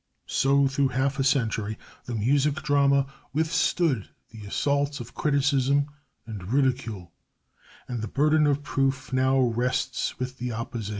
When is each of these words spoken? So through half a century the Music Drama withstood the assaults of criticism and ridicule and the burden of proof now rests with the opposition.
So 0.25 0.65
through 0.67 0.87
half 0.87 1.19
a 1.19 1.23
century 1.23 1.77
the 2.05 2.15
Music 2.15 2.55
Drama 2.63 3.05
withstood 3.33 4.09
the 4.31 4.47
assaults 4.47 4.99
of 4.99 5.13
criticism 5.13 5.89
and 6.25 6.51
ridicule 6.51 7.11
and 7.87 8.01
the 8.01 8.07
burden 8.07 8.47
of 8.47 8.63
proof 8.63 9.13
now 9.13 9.39
rests 9.39 10.17
with 10.17 10.39
the 10.39 10.53
opposition. 10.53 10.89